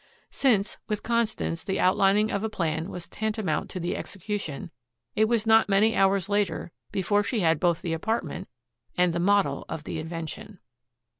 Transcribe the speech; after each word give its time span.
Since, 0.31 0.79
with 0.87 1.03
Constance, 1.03 1.63
the 1.63 1.79
outlining 1.79 2.31
of 2.31 2.43
a 2.43 2.49
plan 2.49 2.89
was 2.89 3.07
tantamount 3.07 3.69
to 3.69 3.79
the 3.79 3.95
execution, 3.95 4.71
it 5.15 5.25
was 5.25 5.45
not 5.45 5.69
many 5.69 5.95
hours 5.95 6.27
later 6.27 6.71
before 6.91 7.21
she 7.21 7.41
had 7.41 7.59
both 7.59 7.83
the 7.83 7.93
apartment 7.93 8.47
and 8.97 9.13
the 9.13 9.19
model 9.19 9.63
of 9.69 9.83
the 9.83 9.99
invention. 9.99 10.57